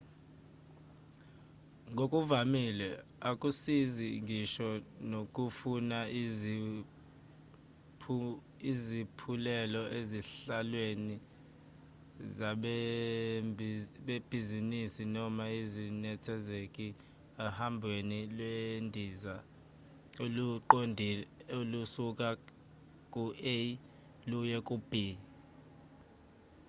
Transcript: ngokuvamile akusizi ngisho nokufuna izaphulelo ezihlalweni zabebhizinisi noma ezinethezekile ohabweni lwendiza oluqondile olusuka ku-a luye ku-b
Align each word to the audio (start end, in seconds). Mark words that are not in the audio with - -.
ngokuvamile 1.93 2.87
akusizi 3.29 4.07
ngisho 4.23 4.69
nokufuna 5.11 5.99
izaphulelo 8.71 9.83
ezihlalweni 9.99 11.15
zabebhizinisi 12.37 15.03
noma 15.15 15.43
ezinethezekile 15.59 16.99
ohabweni 17.45 18.19
lwendiza 18.37 19.35
oluqondile 20.23 21.23
olusuka 21.59 22.27
ku-a 23.13 23.55
luye 24.29 24.57
ku-b 24.67 24.91